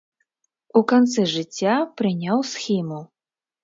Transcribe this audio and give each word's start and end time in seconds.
У 0.79 0.83
канцы 0.93 1.27
жыцця 1.35 1.79
прыняў 2.03 2.37
схіму. 2.57 2.99